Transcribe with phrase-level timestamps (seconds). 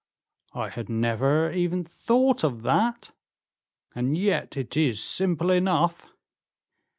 [0.55, 3.11] "I had never even thought of that,
[3.93, 6.07] and yet it is simple enough."